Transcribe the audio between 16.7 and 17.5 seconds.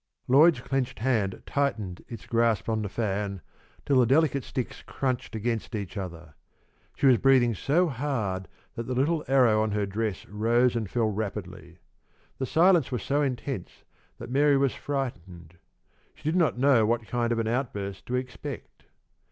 what kind of an